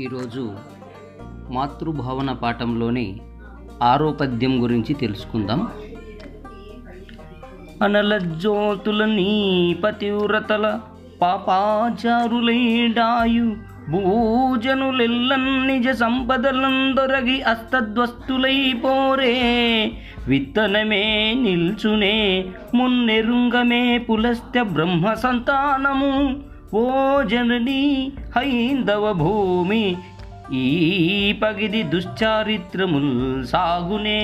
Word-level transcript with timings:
ఈరోజు 0.00 0.52
మాతృభావన 1.50 2.32
పాఠంలోని 2.32 3.20
ఆరోపద్యం 3.82 4.62
గురించి 4.62 4.94
తెలుసుకుందాం. 4.94 5.68
అనలజ్జోతుల 7.82 9.04
నీ 9.04 9.76
పతివ్రతల 9.84 10.80
పాపాచారులైడాయు. 11.22 13.56
భూజనులెల్లన్ 13.90 15.66
నిజ 15.66 15.88
సంపదలందొరగి 15.88 17.42
అస్తద్వస్తులైపోరే 17.42 19.34
విత్తనమే 20.28 21.34
నిల్చునే 21.34 22.46
మున్నెరుంగమే 22.74 23.98
పులస్త్య 23.98 24.62
బ్రహ్మ 24.62 25.14
సంతానము. 25.14 26.49
ఓ 26.72 26.82
జనని 27.22 28.12
హైందవ 28.36 29.12
భూమి 29.12 29.96
ఈ 30.52 30.66
పగిది 31.42 31.82
దుశ్చారిత్రముల్ 31.82 33.46
సాగునే. 33.46 34.20